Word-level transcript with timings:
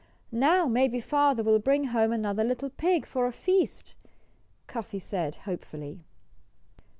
"Now 0.31 0.65
maybe 0.67 0.99
father 0.99 1.43
will 1.43 1.59
bring 1.59 1.83
home 1.83 2.11
another 2.11 2.43
little 2.43 2.71
pig 2.71 3.05
for 3.05 3.27
a 3.27 3.31
feast!" 3.31 3.93
Cuffy 4.65 4.97
said 4.97 5.35
hopefully. 5.45 6.01